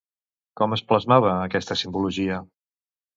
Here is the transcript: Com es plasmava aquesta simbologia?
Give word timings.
Com 0.61 0.71
es 0.77 0.81
plasmava 0.91 1.29
aquesta 1.33 1.77
simbologia? 1.83 2.39